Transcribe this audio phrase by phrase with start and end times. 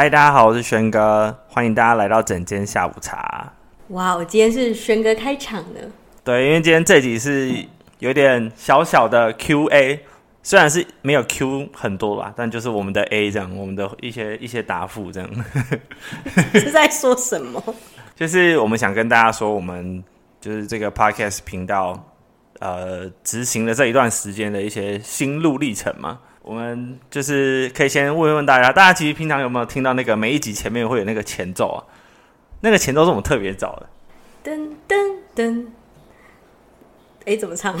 [0.00, 3.52] 嗨，大家好，我是轩哥，欢迎大家来到整间下午茶。
[3.88, 5.90] 哇，我今天是轩哥开场的。
[6.22, 7.52] 对，因为今天这集是
[7.98, 10.04] 有点小小的 Q&A，
[10.40, 15.28] 虽然是没有 Q 很多吧，但就是我们的 A 这样，我们的一些一些答复这样。
[16.54, 17.60] 是在说什么？
[18.14, 20.04] 就是我们想跟大家说，我们
[20.40, 22.00] 就是这个 Podcast 频道，
[22.60, 26.20] 呃，执行的这一段时间的一些心路历程嘛。
[26.48, 31.84] 我们就是可以先问问大家，大家其实平常有没有听到那个每一集前面会有那个前奏啊？
[32.62, 33.86] 那个前奏是我们特别找的。
[34.42, 34.96] 噔噔
[35.36, 35.66] 噔，
[37.26, 37.78] 哎，怎么唱？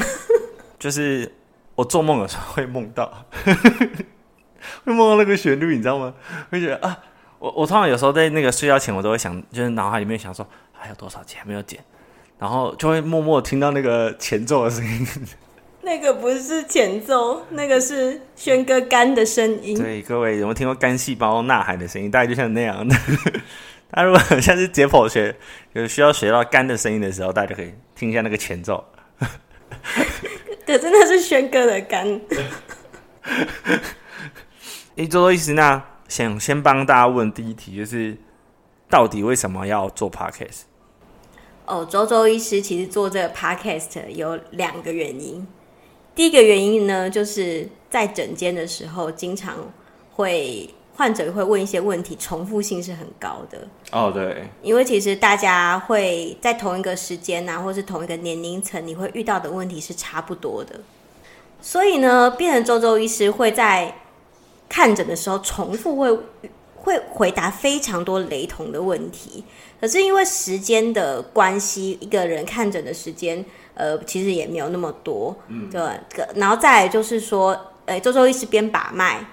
[0.78, 1.32] 就是
[1.76, 3.10] 我做梦的时候会梦到，
[4.84, 6.12] 会梦到那个旋律，你知道吗？
[6.50, 6.98] 会觉得啊，
[7.38, 11.82] 我我通常有时候在那个睡觉前，我都会想，就是脑海里面想说还有多少集还没有剪，
[12.38, 15.06] 然后就会默默听到那个前奏的声音。
[15.88, 19.74] 那个不是前奏，那个是轩哥肝的声音。
[19.74, 22.10] 对，各位有没有听过肝细胞呐喊的声音？
[22.10, 22.94] 大概就像那样的。
[23.92, 25.34] 那如果像是解剖学
[25.72, 28.84] 有需要学到肝的声音的时候，大家就可以听一下那个前奏。
[30.66, 32.20] 可真的是轩哥的肝。
[34.96, 38.14] 哎，周周医师，那想先帮大家问第一题，就是
[38.90, 40.64] 到底为什么要做 podcast？
[41.64, 45.46] 哦，周周医师其实做这个 podcast 有两个原因。
[46.18, 49.54] 第一个原因呢，就是在诊间的时候，经常
[50.16, 53.56] 会患者会问一些问题，重复性是很高的。
[53.92, 60.80] 哦，对，因为其实大家会在同一个时间啊，或是同一个年龄层，你会遇到的问题是差不多的。
[61.60, 63.94] 所以呢，变成周周医师会在
[64.68, 66.18] 看诊的时候重复会
[66.74, 69.44] 会回答非常多雷同的问题。
[69.80, 73.44] 可是因为时间的关系，一个人看诊的时间。
[73.78, 75.80] 呃，其实也没有那么多，嗯，对，
[76.34, 79.24] 然后再来就是说，呃，周周医师边把脉，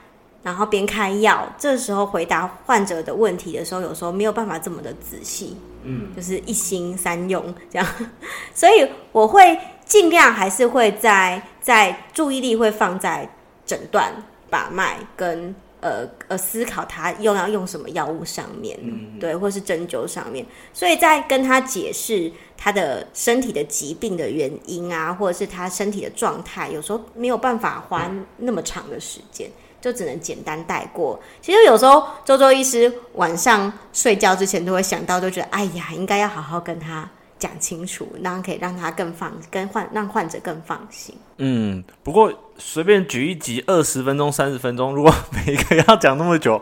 [0.43, 7.87] 然后边开药，这时候回答患者的问题的时候，有时候没有办法这么的仔细，嗯，就是一心三用这样，
[8.53, 13.27] 所以我会尽量还是会在在注意力会放在
[13.65, 14.14] 诊断、
[14.49, 15.53] 把脉跟。
[15.85, 29.47] 呃呃，思考他又要用什么药物上面，嗯、对，或是针灸上面，所以在跟他解释他的身体的疾病的原因啊，或者是他身体的状态，有时候没有办法花那么长的时间，
[29.79, 31.19] 就只能简单带过。
[31.39, 37.07] 其实有时候周周医师晚上睡觉之前都会想到，就觉得哎呀，应该要好好跟他。
[37.37, 41.15] 讲清楚，然后可以让他更放，跟患让患者更放心。
[41.37, 46.61] 嗯，不过随便举一集二十分钟、三十分钟， 如果每一个要讲那么久，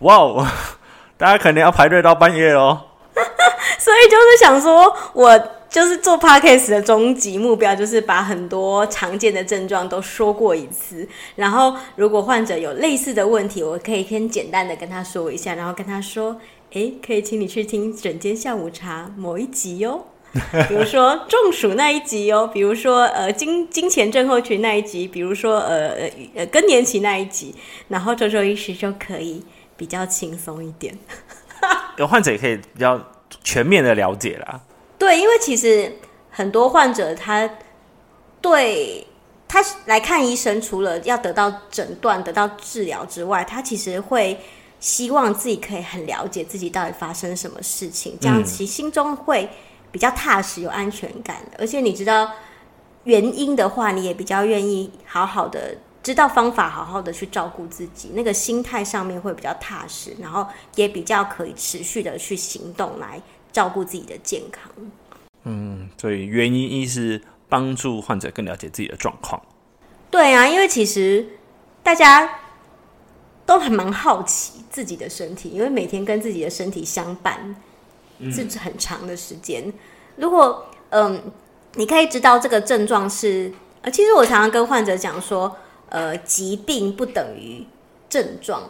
[0.00, 0.46] 哇哦，
[1.16, 2.84] 大家肯定要排队到半夜哦。
[3.78, 5.38] 所以就是想说，我
[5.68, 11.08] 就是做 podcast 的终极目标，就是把很多常见的症状都说过一次。
[11.36, 16.38] 然后，如果患者有类似的问题，我可以先简单的跟他说一下，然后跟他说。
[16.72, 20.04] 哎，可以请你去听整间下午茶某一集哟，
[20.68, 27.54] 比如说中暑那一集哟，比如说呃金金钱症候群那一集，比如说呃呃更年期那一集，
[27.88, 29.42] 然后周周医师就可以
[29.78, 30.94] 比较轻松一点，
[31.96, 33.02] 有患者也可以比较
[33.42, 34.60] 全面的了解啦。
[34.98, 35.90] 对，因为其实
[36.30, 37.48] 很多患者他
[38.42, 39.06] 对
[39.48, 44.38] 他来看医生，除了要得到诊断、得到治疗之外，他其实会。
[44.80, 49.48] 希望自己可以很了解自己到底发生什么事情，这样其心中会
[49.90, 51.44] 比较踏实、有安全感。
[51.58, 52.30] 而且你知道
[53.04, 58.12] 原因的话，你也比较愿意好好的知道方法，好好的去照顾自己。
[58.14, 60.46] 那个心态上面会比较踏实，然后
[60.76, 64.70] 也比较可以持续的去行动来照顾自己的健康。
[65.42, 69.42] 嗯，所以原因一是帮助患者更了解自己的状况。
[70.08, 71.26] 对啊，因为其实
[71.82, 72.30] 大家。
[73.48, 77.56] 都还蛮好奇自己的身体，因为每天跟自己的身体相伴
[78.30, 79.66] 是很长的时间。
[79.66, 79.72] 嗯、
[80.16, 81.18] 如果嗯，
[81.76, 83.50] 你可以知道这个症状是，
[83.80, 85.56] 呃，其实我常常跟患者讲说，
[85.88, 87.66] 呃，疾病不等于
[88.10, 88.64] 症状，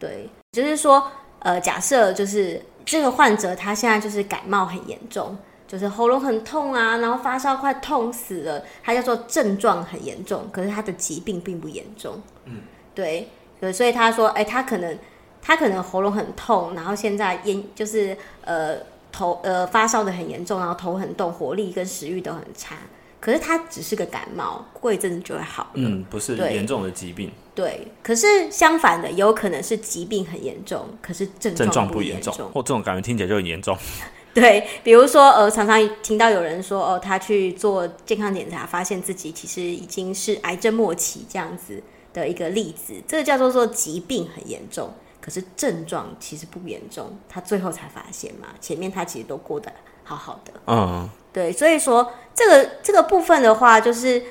[0.00, 5.38] 对，就是说，呃，假设就是这个患者他现在就是感冒很严重，
[5.68, 12.62] 就是喉咙很痛啊，然后发烧快痛死了，他叫做症状很严重，可是他的疾病并不严重，嗯，
[12.96, 13.28] 对。
[13.60, 14.98] 对，所以他说，哎，他可能
[15.42, 18.76] 他可能喉咙很痛，然后现在烟就是呃
[19.10, 22.76] 头呃发烧的很严重，然后头很痛，活力跟食欲都很差。
[23.20, 25.70] 可是他只是个感冒，过一阵子就会好了。
[25.74, 27.32] 嗯，不是严重的疾病。
[27.52, 33.76] 对，可是相反的，有可能是疾病很严重，可是症状不严重，或这种感觉听起来就很严重。
[34.32, 41.82] 对，比如说呃，常常听到有人说，哦，他去做健康检查，发现自己其实已经是癌症末期这样子。
[42.12, 49.70] 的一个例子，这个叫做说疾病很严重，可可是症状其实不严重，他最后才发现嘛，前面他其实都过得
[50.02, 50.52] 好好的。
[50.66, 54.22] 嗯，对，所以说这个这个部分的话，就是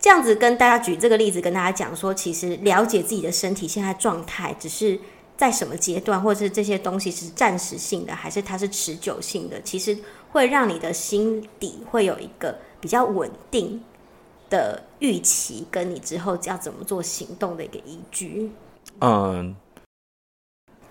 [0.00, 4.98] 这样子跟大家举这个例子，跟大家讲说，其实了解自己的身体现在状态，只是
[5.36, 9.98] 在什么阶段，或者是这些东西是暂时性的，还是它是持久性的，其实
[10.32, 13.84] 会让你的心底会有一个比较稳定
[14.48, 18.50] 的预期，跟你之后要怎么做行动的一个依据。
[19.00, 19.54] 嗯，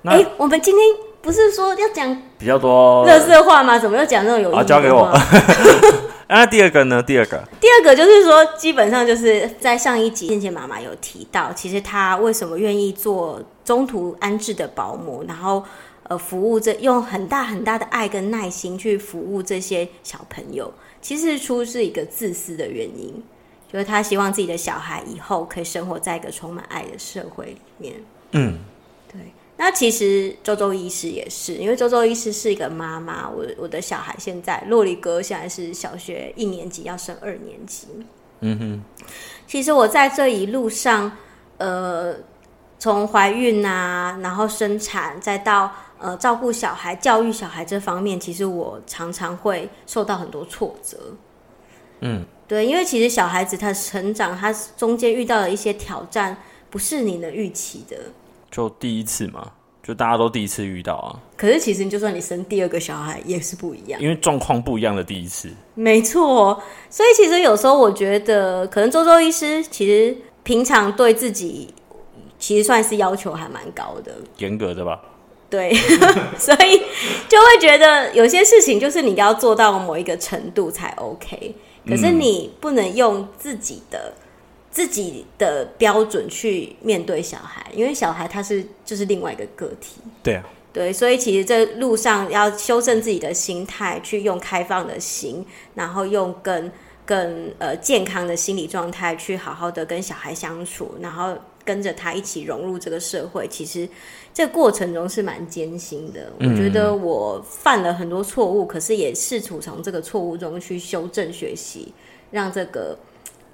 [0.04, 0.86] 哎、欸，我们今天
[1.22, 3.80] 不是说要讲比较多热色话吗？
[3.80, 4.63] 怎么又讲那种有意义的话？
[4.63, 5.12] 交给我。
[6.28, 7.04] 那第二个呢？
[7.04, 15.63] 第二个，第二个就是说，基本上就是在上一集，倩倩妈妈有提到，其实她为什么愿意做中途安置的保姆，然后
[16.04, 23.24] 呃，服务这用很大很大的爱跟耐心去服务这些小朋友，其实出是一个自私的原因。
[23.75, 27.95] 就是他希望自己的小孩以后可以生活在一个充满爱的社会里面。
[28.31, 28.57] 嗯，
[29.12, 29.19] 对。
[29.57, 33.30] 那其实周周医师也是，因为周周医师是一个妈妈。
[33.30, 37.88] 我我的小孩现在洛里哥现在是小学一年级，要升二年级。
[38.39, 39.06] 嗯哼。
[39.45, 41.12] 其实我在这一路上，
[41.57, 42.16] 呃，
[42.80, 45.69] 从怀孕啊，然后生产，再到
[46.00, 50.98] 呃照顾小孩、教育小孩这方面，其实我常常会受到很多挫折。
[52.00, 52.25] 嗯。
[52.47, 56.38] 对，因为其实小孩子他成长，他中间遇到的一些挑战，
[56.69, 57.97] 不是你能预期的。
[58.51, 59.51] 就第一次嘛，
[59.83, 61.19] 就大家都第一次遇到啊。
[61.36, 65.50] 可是其实，就算你生第二个小孩，也是不一样，因为状况不一样的第一次。
[65.74, 71.74] 没错，所以其实有时候我觉得，可能周周医师其实平常对自己
[72.38, 75.01] 其实算是要求还蛮高的，严格的吧？
[75.50, 75.74] 对，
[76.38, 76.77] 所以
[77.27, 81.56] 就会觉得有些事情就是你要做到某一个程度才 OK。
[81.88, 84.22] 可是你不能用自己的、嗯、
[84.72, 90.02] 自己的标准去面对小孩，因为小孩他是就是另外一个个体。
[90.24, 90.44] 对啊，
[90.74, 95.46] 对，所以其实这路上要修正自己的心态，去用开放的心，
[95.76, 96.72] 然后用更
[97.06, 103.47] 更呃健康的心理状态去好好的跟小孩相处，然后跟着他一起融入这个社会。
[103.50, 103.89] 其实
[104.33, 106.31] 这个过程中是蛮艰辛的。
[106.39, 111.91] 我觉得我犯了很多错误，可是也试图从这个错误中去修正学习，
[112.31, 112.97] 让这个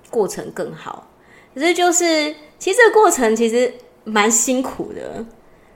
[0.09, 1.09] 过程更好。
[1.55, 3.73] 可是就是其实这个过程其实
[4.03, 5.25] 蛮辛苦的，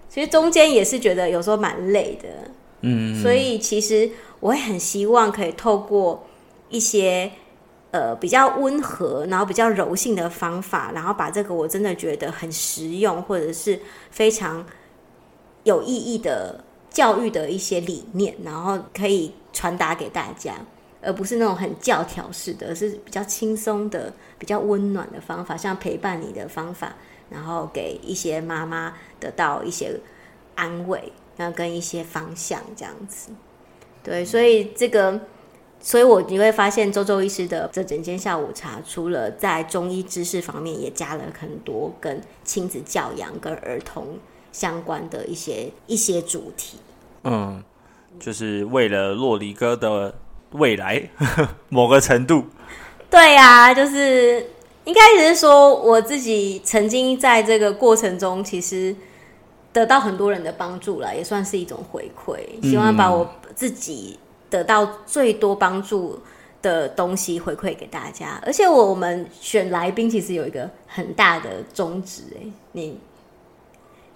[0.10, 2.28] 其实中间也是觉得有时候蛮累的。
[2.82, 4.10] 嗯，所以其实
[4.40, 6.28] 我会很希望可以透过
[6.70, 7.32] 一些。
[7.96, 13.80] 呃，比较温和，然后比较柔性的方法，然后把这个我真的觉得很实用，或者是
[14.12, 14.66] 非常
[15.64, 20.56] 有意义的教育的一些理念，然后可以传达给大家，
[21.02, 26.94] 而不是那种很教条式的，而是比较轻松的、比较温暖的方法，像陪伴你的方法，
[27.30, 29.98] 然后给一些妈妈得到一些
[30.56, 33.32] 安慰，然后跟一些方向这样子。
[34.04, 35.18] 对，所以这个。
[35.82, 44.18] 所以，我你会发现，周周医师的这整间下午茶，除了在中医知识方面，也加了很多跟亲子教养、跟儿童
[44.52, 46.80] 相关的一些一些主题。
[47.24, 47.64] 嗯，
[48.20, 50.16] 就是为了洛黎哥的
[50.54, 52.46] 未来，呵 呵某个程度。
[53.12, 54.44] 对呀、啊，就是
[54.86, 58.96] 应该只是说，我自己曾经在这个过程中，其实
[59.72, 62.40] 得到很多人的帮助了，也算是一种回馈。
[62.68, 64.18] 希望把我自己。
[64.50, 66.20] 得到最多帮助
[66.62, 72.98] 的东西回馈给大家，而且我们选来宾其实有一个很大的宗旨，哎，你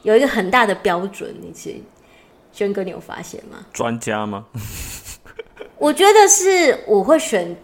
[0.01, 1.77] 有一个很大的标准，你其实
[2.51, 3.57] 轩哥，你有发现吗？
[3.71, 4.45] 专家吗？
[5.77, 7.55] 我觉得是我会选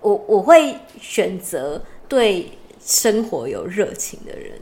[0.00, 4.52] 我我会选择对生活有热情的人。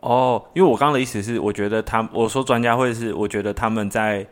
[0.00, 4.26] 哦，因为我刚刚的意思是，我觉得他我说专家会是，我觉得他们在。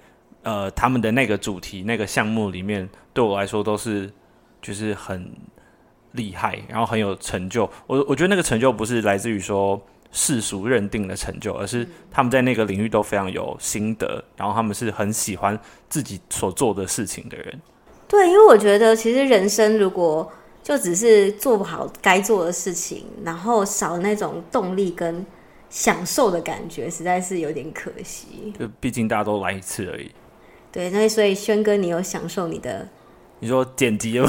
[0.49, 4.11] 呃，他们的那个主题、那个项目里面，对我来说都是
[4.63, 5.31] 就是很
[6.13, 7.71] 厉害，然后很有成就。
[7.87, 9.79] 我我觉得那个成就不是来自于说
[10.11, 15.59] 世俗认定的成就，而是他们在那个领域都非常有心得，然后他们是很喜欢
[15.91, 17.61] 自己所做的事情的人。
[18.09, 25.27] 对，因为我觉得其实人生如果就只是做不好该做的事情，然后少那种动力跟
[25.69, 28.55] 享受的感觉，实在是有点可惜。
[28.59, 30.11] 就毕竟大家都来一次而已。
[30.71, 32.87] 对，那所以轩哥，你有享受你的？
[33.41, 34.29] 你说剪辑吗？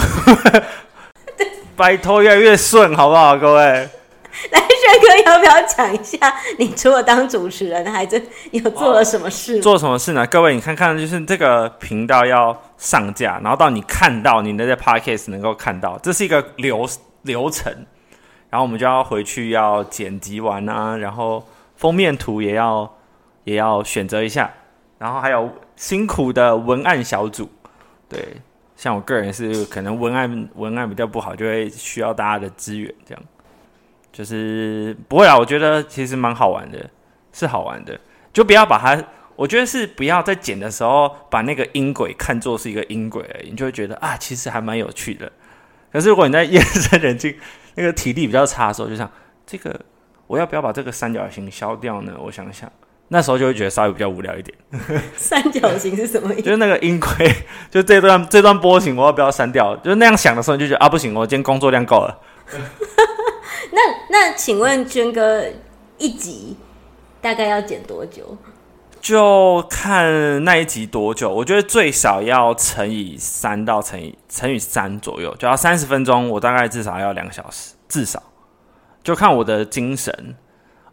[1.75, 3.63] 拜托，越来越顺，好不好，各位？
[4.51, 6.17] 来，轩哥，要不要讲一下？
[6.57, 9.59] 你除了当主持人，还真有做了什么事？
[9.59, 10.25] 做什么事呢？
[10.27, 16.87] 各位，你看看，就是这个频道要上架，然后到你看到你那在 Podcast 能够看到，这是一个流
[17.23, 17.71] 流程，
[18.49, 22.95] 然后我们就要回去要剪辑完啊，然后封面图也要。
[23.45, 24.51] 也要选择一下。
[24.99, 27.49] 然后还有辛苦的文案小组，
[28.09, 28.35] 对，
[28.75, 33.23] 像我个人是可能文案文案比较不好，就会需要大家的资源，这样
[34.11, 35.37] 就是不会啊。
[35.37, 36.89] 我觉得其实蛮好玩的，
[37.31, 37.97] 是好玩的，
[38.33, 39.01] 就不要把它，
[39.37, 45.31] 我觉得是不要在剪的时候把那个音轨看作是一个音轨而已，你就会觉得啊，其实还蛮有趣的。
[45.93, 47.33] 可是如果你在夜深人静，
[47.75, 49.09] 那个体力比较差的时候，就像
[49.47, 49.79] 这个，
[50.27, 52.17] 我要不要把这个三角形消掉呢？
[52.19, 52.69] 我想想。
[53.11, 54.57] 那时候就会觉得稍微比较无聊一点。
[55.17, 56.43] 三角形是什么意思？
[56.43, 57.09] 就是那个音轨，
[57.69, 59.75] 就这段这段波形，我要不要删掉？
[59.77, 62.19] 就是那样想的时候，你就觉得啊，不行，我今天工作量够了。
[63.71, 65.43] 那 那，请问娟哥，
[65.97, 66.55] 一集
[67.19, 68.37] 大概要剪多久？
[69.01, 71.33] 就看那一集多久。
[71.33, 76.29] 我觉得最少要乘以三到乘以乘以三左右，就要三十分钟。
[76.29, 78.21] 我大概至少要两个小时，至少
[79.01, 80.35] 就看我的精神。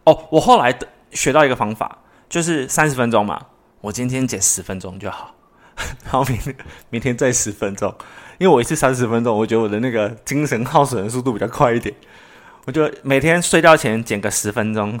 [0.05, 1.99] 哦，我后来的学到一个方法。
[2.29, 3.39] 就是三十分钟嘛，
[3.81, 5.33] 我今天剪十分钟就好，
[6.03, 6.55] 然后明天
[6.89, 7.93] 明天再十分钟，
[8.37, 11.93] 因为我一次三十分钟，我觉得我的那个精神耗损的速度比较快一点，
[12.65, 14.99] 我就每天睡觉前剪个十分钟。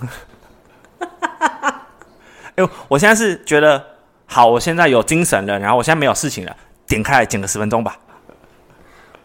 [0.99, 3.85] 哎呦，我现在是觉得
[4.25, 6.55] 好，我现在有精神了，然后我现在没有事情了，
[6.87, 7.99] 点开来剪个十分钟吧。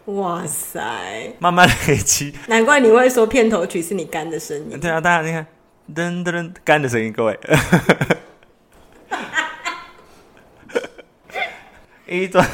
[0.05, 4.77] 哇塞，慢慢累积，难怪你会说片头曲是你干的声音。
[4.79, 5.47] 对啊，大家你看。
[5.93, 7.39] 噔噔噔，干的声音，各位。
[12.05, 12.47] 一段，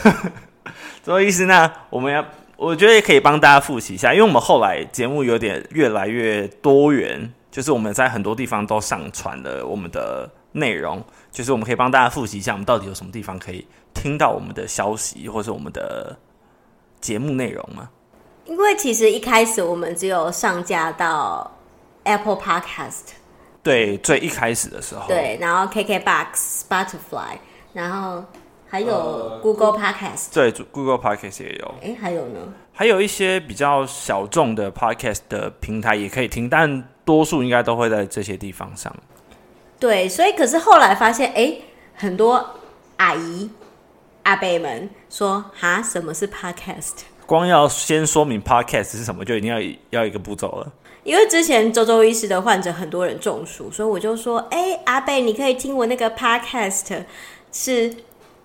[1.03, 1.69] 什么意思呢？
[1.89, 16.17] 我们要，我觉得也可以帮大家复习一下，因为我们后来节目有点越来越多元，就是我们在很多地方都上传了我们的内容，就是我们可以帮大家复习一下，我们到底有什么地方可以听到我们的消息，或是我们的
[17.01, 17.89] 节目内容吗？
[18.45, 21.57] 因为其实一开始我们只有上架到
[22.03, 23.18] Apple Podcast。
[23.69, 25.07] 对，最一开始的时候。
[25.07, 27.37] 对，然后 KKBOX、Spotify，
[27.71, 28.25] 然后
[28.67, 30.33] 还有 Google Podcast。
[30.33, 31.75] 对，Google Podcast 也有。
[31.83, 32.39] 哎，还有呢？
[32.73, 38.91] 还有一些比较小众的 Podcast 的平台也可以听，但多数应该都会在这些地方上。
[39.79, 41.53] 对，所以可是后来发现，哎，
[41.93, 42.43] 很多
[42.97, 43.51] 阿姨、
[44.23, 49.59] 阿伯们说：“哈，什么是 Podcast？” 光要先说明 Podcast 是什么，就一定要
[49.91, 50.71] 要一个步骤了。
[51.09, 57.03] 因为之前周周医师的患者很多人中暑，所以我就说：“哎，阿贝，你可以听我那个 podcast，
[57.51, 57.91] 是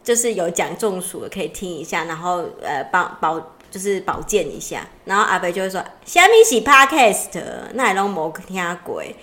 [0.03, 3.39] 就是有讲中暑的，可以听一下，然后呃保保
[3.71, 7.39] 就是保健一下。”然后阿贝就会说：“虾米是 podcast，
[7.75, 9.15] 那也拢没听鬼。”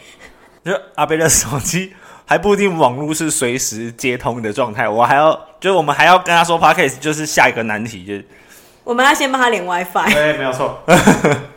[0.63, 1.91] 就阿贝的手机
[2.27, 8.23] 还不一定网络是随时接通的状态，我还要就是我们还要跟他说 podcast，就是下一个难题，就是
[8.83, 10.13] 我们要先帮他连 WiFi。
[10.13, 10.77] 对，没有错。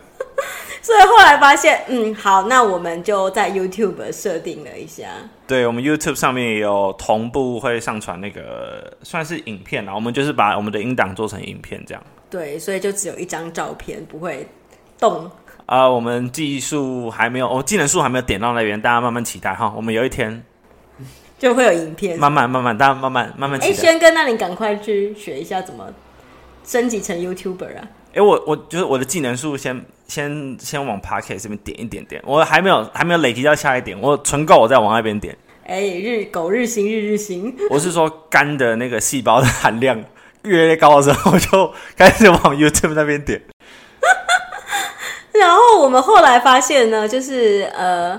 [0.85, 5.07] 所以后来发现，嗯，好，那我们就在 YouTube 设定了一下。
[5.47, 12.05] 对，我们 YouTube 上面也有同步会上传那个算是影片啦，我们就是把我们的音档做成影片这样。
[12.29, 14.47] 对，所以就只有一张照片，不会
[14.99, 15.25] 动。
[15.65, 19.73] 啊、呃，我们技术还没有，我、哦、技能树还没有点到那边，大家慢慢期待哈。
[19.75, 20.45] 我们有一天
[21.39, 23.73] 就会有影片，慢慢慢慢，大家慢慢慢慢期待。
[23.73, 25.87] 哎，轩哥，那你赶快去学一下怎么
[26.65, 27.89] 升级成 YouTuber 啊！
[28.15, 35.37] 哎，我我就是我的技能树先先先往 Podcast 这边点一点点，我还没有还没有累积到下一点，我存够我再往那边点。
[35.67, 40.03] 哎，日狗日新日日新， 我是说肝的那个细胞的含量
[40.45, 43.43] 越来越高的时候，我就开始往 YouTube 那边点。
[45.33, 48.19] 然后我们后来发现呢，就是呃，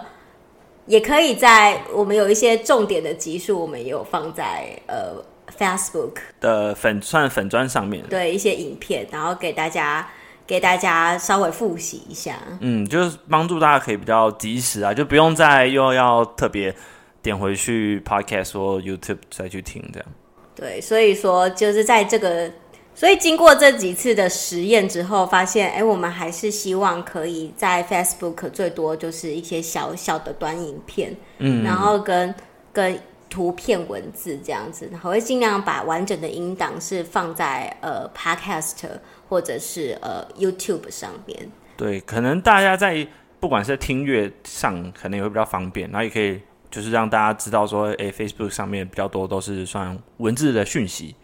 [0.87, 5.23] 也可以在我们有一些重点的集数，我们也有放在呃。
[5.57, 10.07] Facebook 的粉算粉砖上面，对一些影片，然后给大家
[10.45, 12.37] 给大家稍微复习一下。
[12.59, 16.75] 嗯，就是帮助大家可以比较及时啊，就不用再又要特别
[17.21, 20.07] 点回去 Podcast 或 YouTube 再去听这样。
[20.55, 22.51] 对，所以说就是在这个，
[22.93, 32.33] 所以经过这几次的实验之后，发现哎，我们还是希望可以在 Facebook 最多就是一些小小的短影片，嗯，然后跟
[32.71, 32.99] 跟。
[33.29, 38.87] 图片、文字这样子，我会尽量把完整的音档是放在呃 Podcast
[39.27, 41.49] 或者是呃 YouTube 上面。
[41.77, 43.07] 对，可能大家在
[43.39, 46.41] 不管是听乐上，可能也会比较方便，然后也可以
[46.71, 51.15] 就是让大家知道说，诶，Facebook 上面比较多都是算文字的讯息。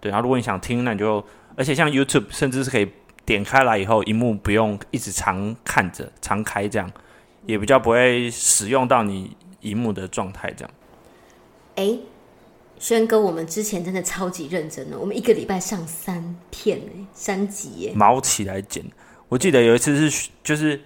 [0.00, 1.24] 对，然后如果你想听，那你就，
[1.56, 2.90] 而且像 YouTube 甚至是可以
[3.24, 6.90] 点开来以后，荧幕不用一直常看着、常开这样，
[7.46, 10.70] 也比较不会使用到你荧幕的状态这样。
[11.76, 11.98] 哎，
[12.78, 18.84] 轩哥，我们之前真的超级认真的，我们一个礼拜上三片哎，三集耶，毛起来剪。
[19.28, 20.80] 我记得有一次是，就是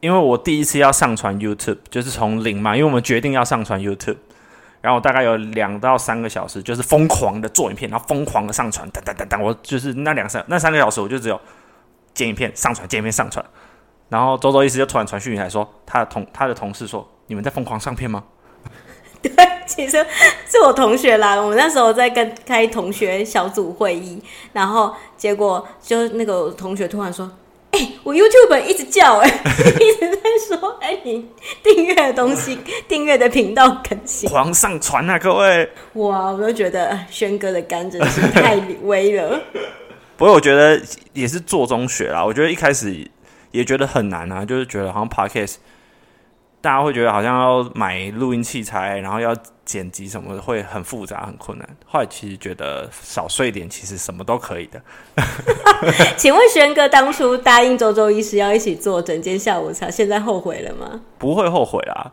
[0.00, 4.16] 因为我第一次要上传 YouTube，就是从零嘛，因为我们决定要上传 YouTube，
[4.80, 11.38] 然后大概有两到三个小时，就是疯狂的做影片，然后疯狂的上传，等等等等，我就是那两三那三个小时，我就只有
[12.14, 13.44] 剪影片、上传、剪影片、上传。
[14.08, 18.24] 然后周周医师就突然传讯息来说，他的同他的同事说：“你们在疯狂上片吗？”
[19.76, 20.06] 对，其实
[20.48, 21.40] 是我同学啦。
[21.40, 24.20] 我们那时候在跟开同学小组会议，
[24.52, 27.30] 然后结果就那个同学突然说
[27.72, 29.42] ：“哎、欸，我 YouTube 一直叫、欸，哎，
[29.80, 31.26] 一直在说，哎、欸，你
[31.62, 32.58] 订阅的东西，
[32.88, 39.40] 订阅的频道更新，皇上传啊，各位！”哇，我都觉得轩哥的肝真是太微了。
[40.16, 40.80] 不过我觉得
[41.14, 42.24] 也是做中学啦。
[42.24, 43.08] 我觉得一开始
[43.52, 45.54] 也觉得很难啊，就是觉得好像 Podcast。
[46.62, 51.66] 大家会觉得好像要买录音器材，然后要剪辑什么的，会很复杂、很困难。
[51.86, 54.78] 后来其实觉得少睡一点，其实什么都可以的。
[56.18, 61.00] 请问轩哥当初答应周周医师要一起做整间下午茶，现在后悔了吗？
[61.16, 62.12] 不会后悔啦，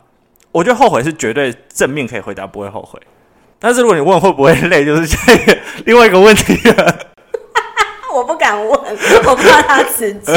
[0.50, 2.98] 我觉得后悔是绝对正面可以回答，不会后悔。
[3.58, 6.98] 但是如果你问会不会累，就是这个另外一个问题了。
[8.14, 8.70] 我不敢问，
[9.26, 10.32] 我怕他辞职。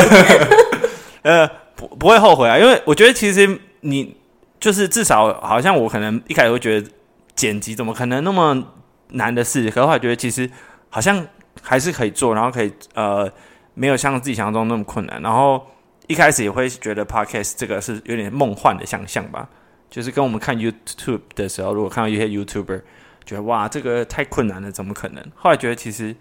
[1.23, 3.57] 呃，不不会后悔啊，因为我觉得其实。
[3.81, 4.17] 你
[4.59, 6.89] 就是至少好像我可能一开始会觉得
[7.35, 8.73] 剪辑怎么可能那么
[9.09, 10.49] 难的事，可后来觉得其实
[10.89, 11.27] 好像
[11.61, 13.29] 还是可以做，然后可以呃
[13.73, 15.21] 没有像自己想象中那么困难。
[15.21, 15.65] 然后
[16.07, 19.49] 一开始也会觉得 podcast 这个是有点梦幻的想象吧，
[19.89, 22.81] 就是跟我们看 YouTube 的时候，如果看到一些 YouTuber
[23.25, 25.23] 觉得哇这个太困难了，怎么可能？
[25.35, 26.15] 后来觉得其实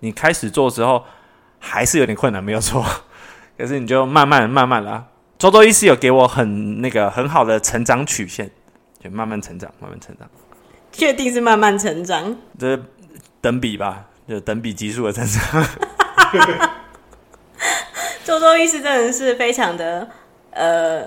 [0.00, 1.04] 你开始做之后
[1.58, 2.84] 还是有点困难，没有错，
[3.56, 5.06] 可是你就慢慢慢慢啦。
[5.44, 8.50] 周周医师有给我很那个很好的成长曲线，
[8.98, 10.26] 就慢慢成长，慢慢成长。
[10.90, 12.34] 确定是慢慢成长？
[12.58, 12.82] 这
[13.42, 15.62] 等比吧，就等比级数的成长。
[18.24, 20.08] 周周医师真的是非常的
[20.52, 21.06] 呃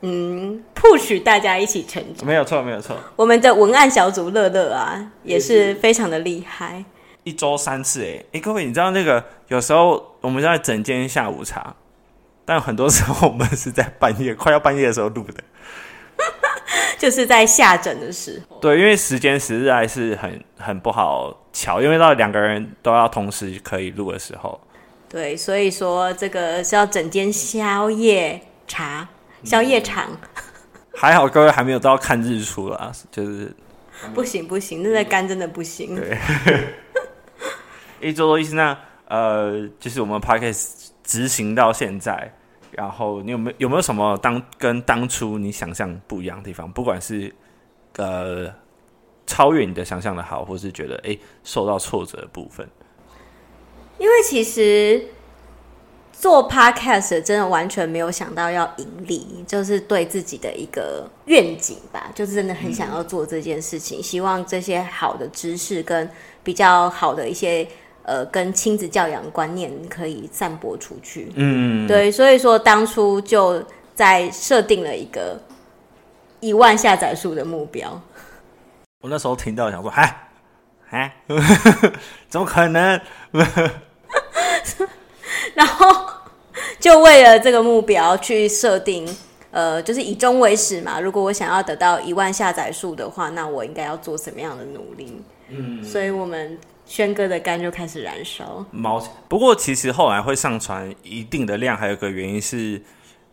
[0.00, 2.26] 嗯，push 大家一起成长。
[2.26, 2.96] 没有错，没有错。
[3.16, 6.82] 我们的文案小组乐乐啊，也是非常的厉害。
[7.24, 11.76] 一周三次，哎哎，各位，你知道那个有时候我们在整间下午茶。
[12.44, 15.44] 但很多时候我们是在半夜，快要半夜的时候录的，
[16.98, 18.58] 就是在下诊的时候。
[18.60, 24.60] 对，因为时间实在是很很不好瞧，因为到两个人都要同时可以录的时候。
[25.08, 29.08] 对，所以说这个是要整间宵夜茶、
[29.44, 30.08] 宵夜场。
[30.96, 33.52] 还好各位还没有到看日出啦，就是
[34.14, 35.96] 不行不行，那在肝真的不行。
[35.96, 36.18] 对，
[38.00, 38.76] 一周多意思那
[39.08, 42.32] 呃，就是我们 Podcast 执行到现在，
[42.70, 46.68] 然后你有没有有没有什么当跟当初你想象不一样的地方？
[46.72, 47.32] 不管是
[47.96, 48.50] 呃
[49.26, 52.66] 超越你的想象的好，或是觉得哎受到挫折的部分。
[53.98, 55.04] 因为其实
[56.10, 66.10] 做 podcast 真的完全没有想到要盈利，就是对自己的一个愿景吧，就是真的很想要做这件事情，嗯、希望这些好的知识跟
[66.42, 67.68] 比较好的一些。
[68.06, 71.32] 呃，跟亲子教养观念可以散播出去。
[71.36, 73.64] 嗯，对，所以说当初就
[73.94, 75.40] 在设定了一个
[76.40, 77.98] 一万下载数的目标。
[79.00, 80.28] 我那时候听到想说，哎，
[80.90, 81.16] 哎，
[82.28, 83.00] 怎么可能？
[85.54, 86.06] 然后
[86.78, 89.08] 就为了这个目标去设定，
[89.50, 91.00] 呃，就是以终为始嘛。
[91.00, 95.22] 如果我想要得到一万下载数的话，那我应该要做什么样的努力？
[95.48, 96.58] 嗯，所以我们。
[96.86, 98.64] 轩哥的肝就开始燃烧。
[98.70, 102.80] 毛，不过其实后来会上传一定的量，还有个原因是，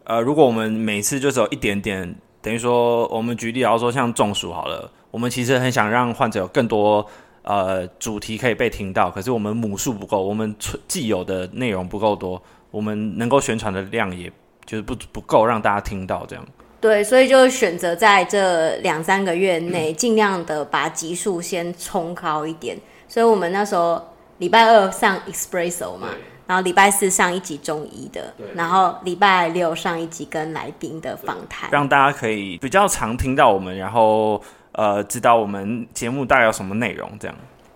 [0.05, 7.05] 呃，如果我们每次就只有一点点，等于说我们举例，然后说像中暑好了，我们其实很想让患者有更多
[7.43, 10.55] 呃主题可以被听到，可是我们母数不够，我们
[10.87, 14.31] 既有的内容不够多，我们能够宣传的量也
[14.65, 16.45] 就是不不够让大家听到这样。
[16.79, 22.75] 对，所以就选择在这两三个月内，尽量的把集数先冲高一点。
[23.11, 24.01] 所以我们那时候
[24.37, 26.07] 礼拜二上 Espresso 嘛，
[26.47, 37.35] 然后礼拜四上一集中医的，然后礼拜六上一集跟来宾的访谈，让大家可以比较常听到我们，然后呃知道我们节目大概有什么内容这样。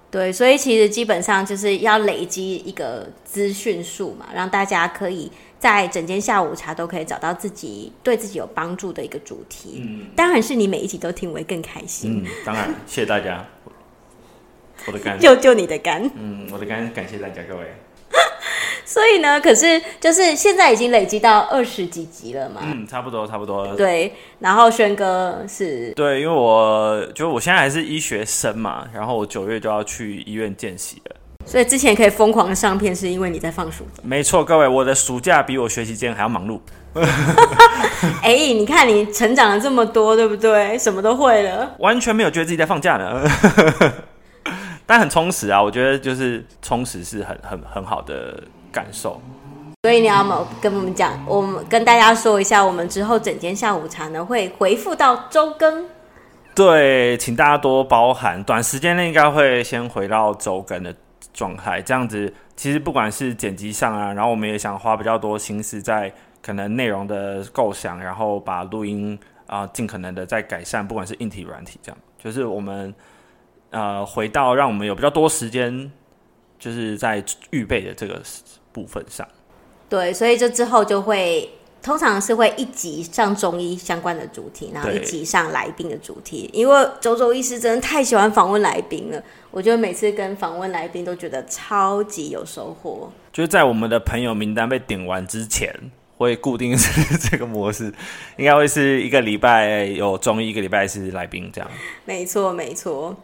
[0.10, 9.84] 对，所以其实基本上就是要累积一个资讯数嘛，让大家可以在整间下午茶都可以找到自己对自己有帮助的一个主题。
[9.86, 12.24] 嗯，当然是你每一集都听我会更开心。
[12.24, 13.46] 嗯，当然，谢谢大家。
[14.88, 16.10] 我的肝， 救救你的肝。
[16.16, 17.64] 嗯，我的肝，感谢大家各位。
[18.86, 22.62] 所以呢，可是就是现在已经累积到二十几集了嘛。
[22.64, 23.76] 嗯，差不多，差不多。
[23.76, 31.16] 对，然后轩哥是，对，因为我就我现在还是医学生嘛，然后我九月就要去医院见习了。
[31.48, 34.02] 所以之前可以疯狂的上片，是因为你在放暑假。
[34.04, 36.60] 没错，各位，我的暑假比我学习间还要忙碌。
[38.22, 40.78] 哎、欸，你看你成长了这么多，对不对？
[40.78, 43.24] 什么都会了，完全没有觉得自己在放假呢。
[44.86, 49.20] 但很充实啊，我觉得就是充实是很很很好的感受。
[49.84, 55.86] 所以你要么跟我们讲，我们跟大家说一下，我们之后整间下午茶呢会回复到周更。
[56.56, 60.96] 对，请大家多包涵，短时间内应该会先回到周更的
[61.34, 61.82] 状态。
[61.82, 72.92] 这样子，其实不管是剪辑上啊，然后我们也想花比较多心思在可能内容的构想，然后把录音啊、尽可能的再改善，不管是硬体软体，这样就是我们
[73.76, 75.92] 呃回到让我们有比较多时间，
[76.58, 78.22] 就是在预备的这个
[78.72, 79.28] 部分上。
[79.90, 81.50] 对，所以这之后就会
[81.84, 86.50] 通常是会一集上中医相关的主题，然后一集上来宾的主题。
[86.54, 93.12] 因为周周医师真的太喜欢访问来宾了，我觉得每次跟访问来宾都觉得超级有收获。
[93.32, 95.72] 就是在我们的朋友名单被点完之前，
[96.18, 97.94] 会固定是这个模式，
[98.38, 101.70] 应该会是一个礼拜有中医，一个礼拜是来宾这样。
[102.06, 103.16] 没错，没错。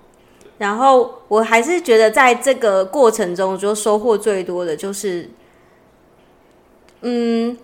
[0.62, 5.28] 然后我还是觉得在这个过程中，就收获最多的就是。
[7.04, 7.58] 嗯，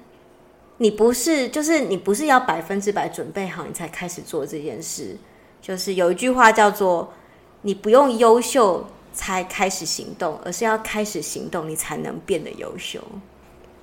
[0.77, 5.15] 你不是，就是你不是要百分之百准备好你才开始做这件事。
[5.61, 7.13] 就是有一句话叫做
[7.61, 8.83] “你不用优秀
[9.13, 12.99] 才开始行动，而是要开始行动，你才能变得优秀。”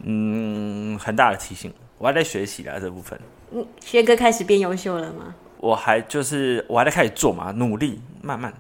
[0.03, 3.17] 嗯，很大的提醒，我还在学习啦这部分。
[3.53, 5.37] 嗯，薛哥开始变优秀了吗？
[5.59, 8.53] 我还就是我还在开始做嘛，努力慢慢。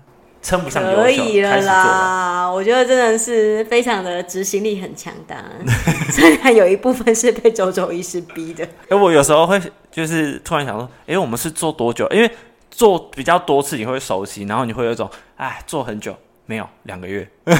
[0.44, 5.42] 称不上可以了啦，我觉得真的是非常的执行力很强大，
[6.12, 8.62] 虽然有一部分是被周周医师逼的。
[8.90, 9.59] 哎，我有时候会
[9.90, 12.07] 就是突然想说，哎，我们是做多久？
[12.11, 12.30] 因为
[12.70, 17.26] 做比较多次，你会熟悉，然后你会有一种，哎，做很久没有两个月。
[17.46, 17.54] 对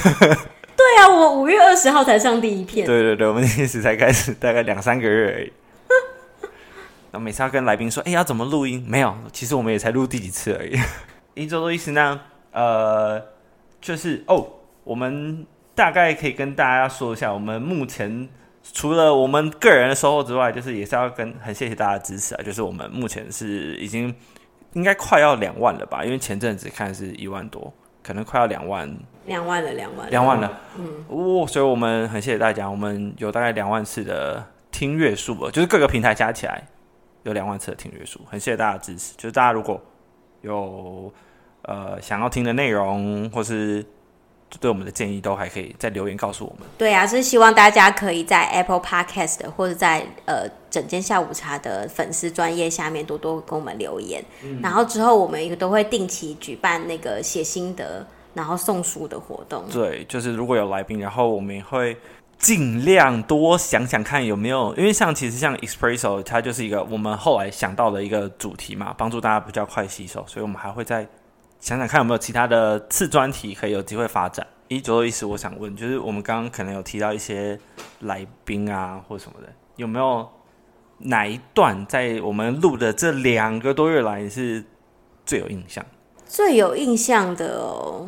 [1.01, 2.87] 啊，我五月二十号才上第一片。
[2.87, 5.51] 对对对，我们那时才开始大概两三个月而已。
[7.13, 8.85] 那每次要跟来宾说，哎，要怎么录音？
[8.87, 10.79] 没有，其实我们也才录第几次而已。
[11.33, 12.21] 一周周医师呢？
[12.55, 13.21] 呃，
[13.81, 14.47] 就是哦，
[14.85, 18.29] 我们大概可以跟大家说一下，我们目前
[18.73, 22.43] 除了我们个人的收获之外，就是也是要跟很谢谢大家的支持啊。
[22.45, 24.15] 就是我们目前是已经
[24.75, 26.05] 应该快要两万了吧？
[26.05, 27.73] 因为前阵子看是一万多，
[28.05, 28.89] 可能快要两万，
[29.27, 30.61] 两万了，两万，两万了。
[30.79, 36.65] 嗯，哦，所以我们很谢谢大家，我们有大概两万次的听阅数了，就是各个平台加起来
[37.25, 39.13] 有两万次的听阅数，很谢谢大家的支持。
[39.17, 39.83] 就是大家如果
[40.43, 41.13] 有。
[41.65, 43.85] 呃，想要听的内容，或是
[44.61, 46.69] 对我们的建议，都还可以在留言告诉我们。
[46.79, 54.23] 对啊，是希望大家可以在 Apple Podcast 或者在呃整间下午茶的粉丝专业下面多多跟我们留言。
[54.45, 59.65] 嗯、然后之后我们都会定期举办那个写心得，然后送书的活动。
[59.73, 61.97] 对，就是如果有来宾，然后我们也会
[62.39, 71.05] 尽量多想想看有没有，因为像其实像 Espresso 它就是一个我们后来想到的一个主题嘛，帮助大家比较快吸收，所以我们还会在。
[71.65, 74.47] 想想看有没有其他的次专题可以有机会发展。
[74.69, 77.59] 一左右意思，我想问，就是我们刚刚可能有提到一些
[78.01, 80.29] 来宾啊，或什么的，有没有
[80.99, 84.63] 哪一段在我们录的这两个多月来是
[85.25, 85.83] 最有印象？
[86.27, 88.07] 最有印象的哦，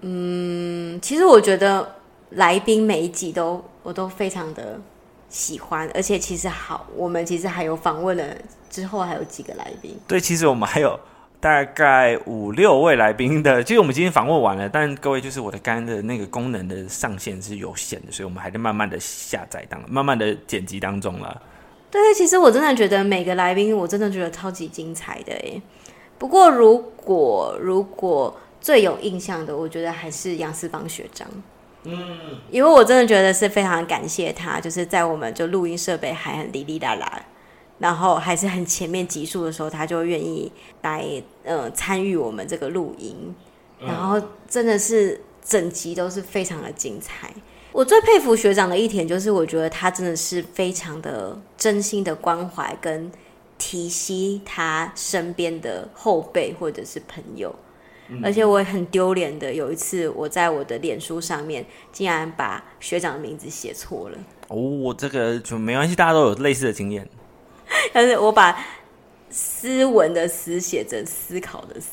[0.00, 1.94] 嗯，其实我觉得
[2.30, 4.80] 来宾每一集都我都非常的
[5.28, 8.24] 喜欢，而且其实好，我们其实还有访问了
[8.68, 9.96] 之后还有几个来宾。
[10.08, 10.98] 对，其实我们还有。
[11.46, 21.40] 大概五六位来宾的，其实我们今天访问完了，但各位就是我的肝的那个功能的上限是有限的，所以我们还在慢慢的下载当，慢慢的剪辑当中了。
[21.88, 25.62] 对，其实我真的觉得每个来宾，我真的觉得超级精彩的诶。
[26.18, 31.28] 不过如果如果最有印象的，我觉得还是杨思邦学长，
[31.84, 31.96] 嗯，
[32.50, 37.22] 因为我真的觉得是非常感谢他，就是在我们就录音设备还很哩哩啦啦。
[37.78, 40.50] 然后还是很前面集数的时候，他就愿意
[40.82, 41.04] 来
[41.44, 43.34] 呃参与我们这个录音，
[43.78, 47.32] 然后真的是整集都是非常的精彩。
[47.72, 53.12] 我最佩服学长的一点就是，我觉得他真的是非常的真心的关怀跟
[53.58, 57.54] 提携他身边的后辈或者是朋友，
[58.22, 64.18] 而且我也很丢脸的，有一次我在我的脸书上面竟然把学长的名字写错了。
[64.48, 67.06] 哦，我这个就没关系，大家都有类似的经验。
[67.92, 68.56] 但是我把
[69.30, 71.88] 斯文的“斯”写成思考的“思”，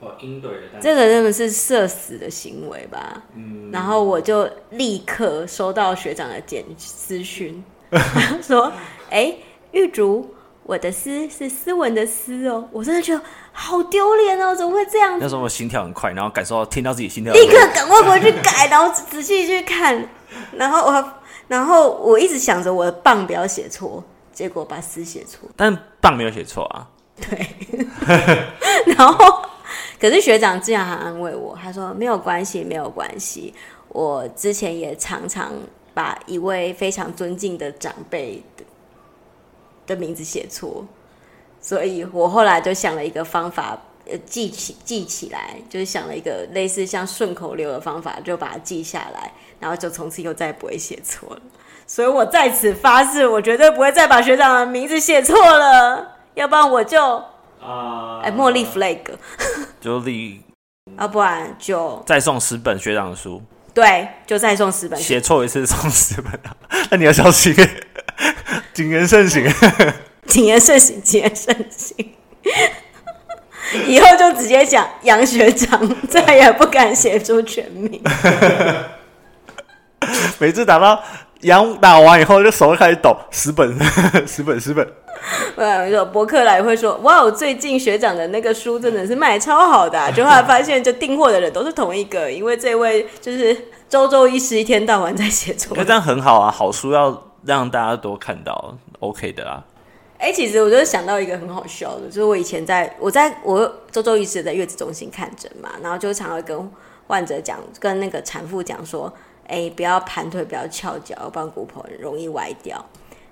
[0.00, 3.22] 哦，应对的，这个真的是社死的行为吧？
[3.34, 7.62] 嗯，然后我就立刻收到学长的简私讯，
[8.42, 8.72] 说
[9.10, 9.42] ：“哎、欸，
[9.72, 13.20] 玉竹，我的斯是斯文的斯哦，我真的觉得
[13.52, 15.18] 好丢脸哦，怎么会这样子？
[15.20, 20.08] 那时候我心跳很快，然后感受到听到自己心跳，立刻赶快回去改，然后仔细去看，
[20.52, 21.12] 然后我
[21.48, 24.04] 然后我一直想着我的棒不要写错，
[24.38, 26.88] 结果把斯写错，但棒没有写错啊。
[27.16, 27.44] 对，
[28.94, 29.42] 然后
[29.98, 33.52] 可是学长这样还安慰我，他说没有关系，没有关系，
[33.88, 35.52] 我之前也常常
[35.92, 38.62] 把一位非常尊敬的长辈的
[39.88, 40.86] 的名字写错，
[41.60, 43.76] 所以我后来就想了一个方法，
[44.08, 51.42] 呃，记起记起来，就是想了一个类似像顺口溜的方法，就把它记下来，然后就从此以后再也不会写错了。
[51.88, 56.16] 所以我在此发誓，我绝对不会再把学长的名字写错了。
[56.34, 57.16] 要不然我就
[57.60, 58.98] 啊，哎，茉莉 flag，
[59.80, 60.42] 就立，
[61.00, 63.42] 要不然就再送十本学长的书。
[63.72, 65.00] 对，就再送十本。
[65.00, 66.38] 写错一次送十本，
[66.90, 67.54] 那你要小心，
[68.74, 69.50] 谨言慎行，
[70.26, 72.14] 谨言慎行，谨言慎行。
[73.86, 78.02] 以后就直接讲杨学长，再也不敢写出全名。
[80.38, 81.02] 每次打到
[81.40, 83.78] 杨打完以后，就手开始抖，十本，
[84.26, 84.86] 十本，十本。
[85.56, 93.56] 对，有博客来会说，哇，我最近学长的那个书真的是卖超好的，啊，就后来发现，就订货的人都是同一个，因为这位就是
[93.88, 95.76] 周周医师一天到晚在写作。
[95.76, 99.64] 那 这样很好啊，好书要让大家多看到，OK 的啊。
[100.18, 106.70] 哎、欸，其实我就想到一个很好笑的，就是我以前在我在我周周医师在月子中心看诊嘛，然后就常会跟
[107.06, 109.12] 患者讲，跟那个产妇讲说，
[109.48, 112.84] 哎、欸，不要盘腿，不要翘脚，不然骨盆很容易歪掉。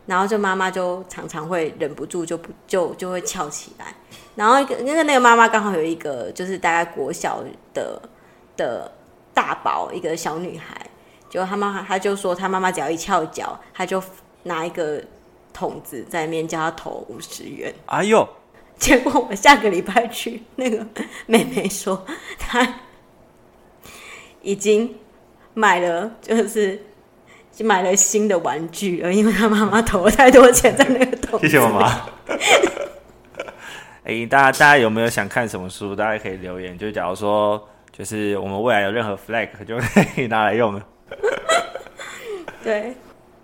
[0.07, 3.93] 然后就妈妈就常常会忍不住就不就就会翘起来，
[4.37, 7.43] 然后那个那个妈妈刚好有一个就是大概国小
[7.75, 8.01] 的
[8.57, 8.89] 的
[9.35, 10.81] 大宝一个小女孩，
[11.29, 14.01] 就她妈她就说她妈妈只要一翘脚，她就
[14.45, 15.03] 拿一个
[15.53, 17.75] 桶子在那边叫她投五十元。
[17.87, 18.29] 哎呦！
[18.79, 20.87] 结果我下个礼拜去，那个
[21.27, 22.07] 妹妹说
[22.39, 22.81] 她
[24.43, 24.95] 已经
[25.57, 26.81] 买了，就是。
[27.57, 31.41] 就买了新的玩具了，因为他妈妈投了太多钱在那个桶。
[31.41, 32.07] 谢谢妈妈。
[34.05, 35.97] 哎、欸，大家大家有没有想看什么书？
[35.97, 36.77] 大家可以留言。
[36.77, 40.87] 就假如说，就是我们未来有任何 flag，就可以拿来用了。
[42.63, 42.93] 对，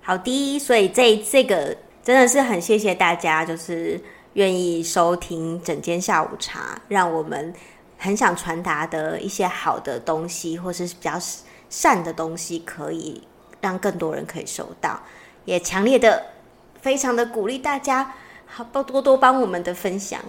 [0.02, 0.58] 好的。
[0.58, 3.98] 所以这这个真的是很谢谢大家，就是
[4.34, 7.54] 愿意收听整间下午茶，让我们
[7.96, 11.12] 很想传达的一些好的东西，或是比较
[11.72, 13.20] 善的东西，可以。
[13.62, 15.00] 让更多人可以收到，
[15.44, 16.20] 也强烈的、
[16.80, 18.12] 非常的鼓励大家，
[18.44, 20.20] 好多多多帮我们的分享，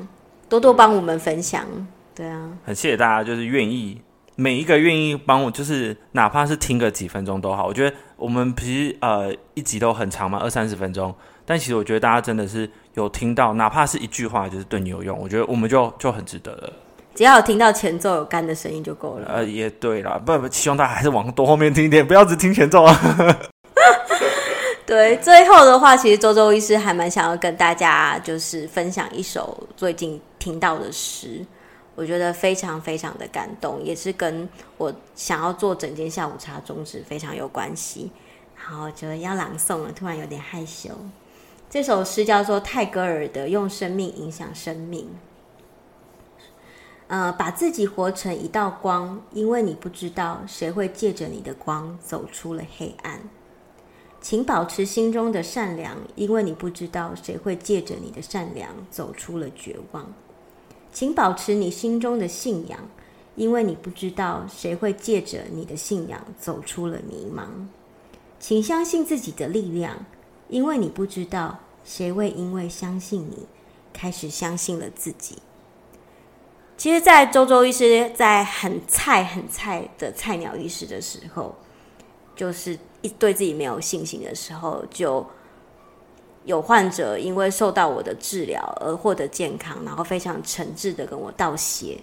[0.47, 1.65] 多多帮我们分享。
[2.13, 3.99] 对啊，很谢谢大家，就是愿意
[4.36, 7.65] 每一个愿意帮我，就是哪怕是听个几分钟都好。
[7.65, 11.12] 我觉得我们其实呃一集都很长嘛，二三十分钟，
[11.43, 16.73] 但其实我觉得大家真的是有听到，哪怕是一句话，就是对你有用，我觉得我们就就很值得了。
[17.15, 19.28] 只要有听到前奏有干的声音就够了。
[19.28, 22.95] 呃，也对啦，不不，希望大家还是往多后面听一点，不要只听前奏啊。
[24.86, 31.43] 对，最后的话，其实周周医师还蛮想要跟大家就是分享一首最近听到的诗，
[31.95, 34.47] 我觉得非常非常的感动，也是跟
[34.78, 38.12] 我想要做整间下午茶宗旨非常有关系。
[38.56, 40.89] 然后就要朗诵了，突然有点害羞。
[41.69, 45.02] 这首诗叫做泰戈尔的《用生命影响生命》。
[47.13, 53.21] 呃，把自己活成一道光，因为你不知道谁会借着你的光走出了黑暗。
[54.19, 60.12] 请保持心中的善良，因为你不知道谁会借着你的善良走出了绝望。
[60.91, 62.80] 请保持你心中的信仰，
[63.36, 67.45] 因为你不知道谁会借着你的信仰走出了迷茫。
[68.39, 70.04] 请相信自己的力量，
[70.49, 73.45] 因为你不知道谁会因为相信你，
[73.93, 75.38] 开始相信了自己。
[76.83, 81.55] 其实，在周周医师在很菜很菜的菜鸟医师的时候，
[82.35, 85.25] 就是一对自己没有信心的时候，就
[86.43, 91.97] 有患者因为受到我的治疗而获得健康，然后非常诚挚的跟我道谢。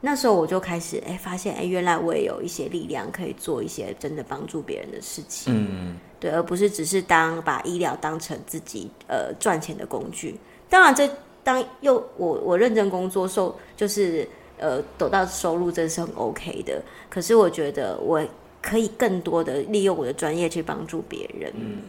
[0.00, 5.54] 那时候我就开始哎，发现哎，原来我也有一些力量可以做一些真的帮助别人的事情。
[5.56, 10.40] 嗯，对，而不是只是当把医疗当成自己呃赚钱的工具。
[10.68, 11.08] 当然这。
[11.44, 14.26] 当又我我认真工作收就是
[14.58, 16.82] 呃得到收入，这是很 OK 的。
[17.08, 18.26] 可是我觉得我
[18.60, 21.82] 可以更多的利用我的专业去帮助别人，嗯，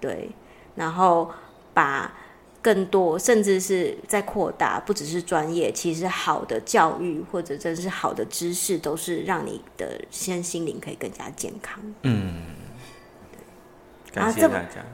[0.00, 0.30] 对，
[0.76, 1.28] 然后
[1.74, 2.14] 把
[2.62, 11.82] 更多甚至是在扩大，不只是专业，其实好的教育或者真是好的知识，都是让你的身心灵可以更加健康。
[12.02, 12.44] 嗯，
[14.12, 14.84] 感谢大家。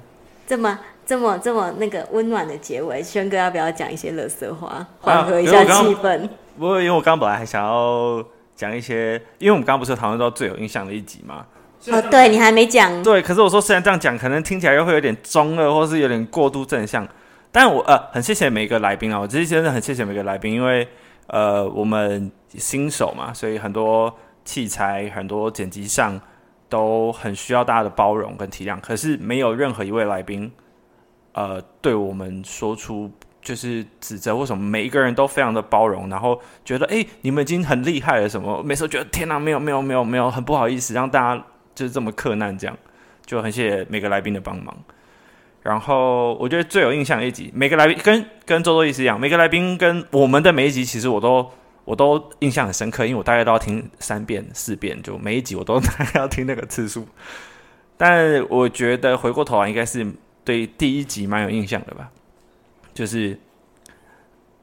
[0.46, 6.28] 这么这么这么那个温暖的结尾，轩哥要不要讲一些垃圾话，缓和一下气氛？
[6.58, 8.22] 不过，因为我刚刚本来还想要
[8.54, 11.46] 讲一些，因为我们刚刚不是讨论到最有印象的一集吗？
[11.90, 13.02] 哦，对，你还没讲。
[13.02, 17.08] 对，可是我说虽然这样讲，可能听起来又会有点中二，或是有点过度正向。
[17.50, 20.86] 但我呃，很谢谢每一个来宾啊，我其实真的很谢谢每个来宾，因为
[21.28, 26.20] 呃，我们新手嘛，所以很多器材、很多剪辑上
[26.68, 28.78] 都很需要大家的包容跟体谅。
[28.78, 30.52] 可是没有任何一位来宾。
[31.32, 33.10] 呃，对我们说出
[33.40, 38.62] 就是指责，为什么每一个人都非常的包容，然后觉得哎，你们已经很厉害了什么？
[38.62, 42.76] 每次觉得天哪，没有没有没有没有，很不好意思让大家就是这么克难，这样
[43.24, 44.76] 就很谢谢每个来宾的帮忙。
[45.62, 51.48] 然后我觉得最有印象的一集，每个来宾跟跟周周医师一样，每个来宾跟我们的每一集，其实我都
[51.84, 57.06] 我都印象很深刻，因为我大概都要听三遍四遍，就每一集我都大概要听那个次数。
[57.96, 60.04] 但我觉得回过头来应该是。
[60.48, 62.10] 对第一集蛮有印象的吧，
[62.94, 63.38] 就是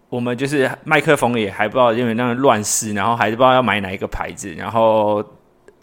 [0.09, 5.23] 我们就是麦克风也还不知道，因为那样乱试，然后还是不知道要买哪一个牌子，然后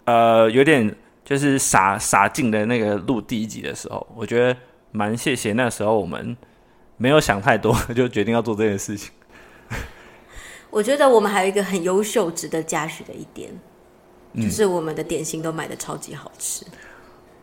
[0.03, 4.53] 呃有点就是傻傻进的那个录第一集的时候，我觉得
[4.91, 6.35] 蛮谢谢那时候我们
[6.97, 9.09] 没有想太多， 就决定要做这件事情。
[10.69, 13.49] 我觉得我们还有一个很优秀、值得嘉许的一点，
[14.35, 16.65] 就是我们的点心都买的超级好吃。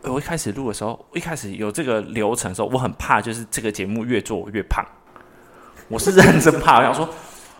[0.03, 4.83] 我一开始录的时候，一开始有这个流程的时候，我很怕，就是这个节目越做越胖。
[5.87, 7.07] 我是认真怕，我想说，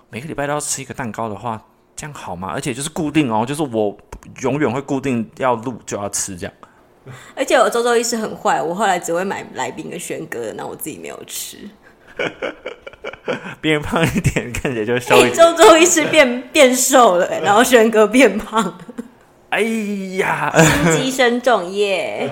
[0.10, 1.62] 每个礼拜都要吃一个蛋糕的话，
[1.95, 2.49] 这样好吗？
[2.54, 3.95] 而且就是固定哦，就是我
[4.41, 6.54] 永远会固定要录就要吃这样。
[7.36, 11.58] 而且我周周一是很坏，我后来只会买来宾跟轩哥的，那我自己没有吃。
[13.60, 15.34] 别人胖一点，看起来就瘦一点。
[15.34, 18.77] 周周一是变变瘦了，然后轩哥变胖。
[19.51, 19.59] 哎
[20.17, 20.49] 呀，
[20.93, 22.29] 心机深重耶！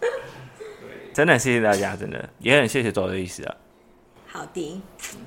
[1.12, 3.54] 真的谢谢大家，真的也很谢谢周的意思啊。
[4.26, 4.80] 好的，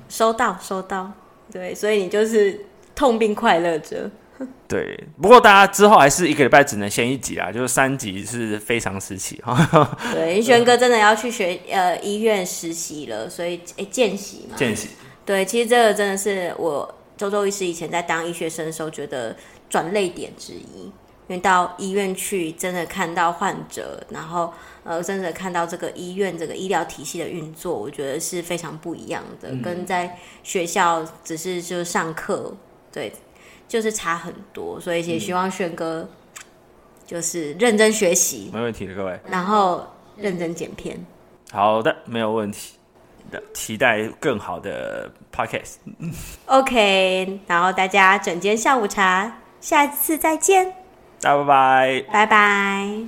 [0.08, 1.12] 收到收到。
[1.52, 2.60] 对，所以你就是
[2.92, 4.10] 痛并快乐着。
[4.66, 9.96] 对，不过大家之后还是一个礼拜只能先一集啊，就是三集是非常时期哈。
[10.12, 14.56] 对，轩哥真的要去学呃医院实习了，所以哎见习嘛。
[14.56, 14.88] 见习。
[15.24, 19.36] 对，其实这个真的是我周周医师以前在当医学生的时候觉得。
[19.68, 20.92] 转泪点之一，因
[21.28, 24.52] 为到医院去，真的看到患者，然后
[24.84, 32.54] 呃，真的看到这个医院这个医疗体系的运作，我觉得是非常不一样的，嗯、跟在学校只是就上课，
[32.92, 33.12] 对，
[33.66, 34.80] 就是差很多。
[34.80, 36.08] 所以也希望轩哥
[37.04, 41.04] 就是认真学习，没问题的，各位，然后认真剪片。
[41.50, 42.74] 好的，没有问题。
[43.52, 45.78] 期待更好的 podcast。
[46.44, 49.38] OK，然后大家整间下午茶。
[49.66, 50.72] 下次再见，
[51.20, 53.06] 拜拜，拜拜。